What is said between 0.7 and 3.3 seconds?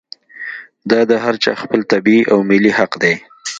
دا د هر چا خپل طبعي او ملي حق دی.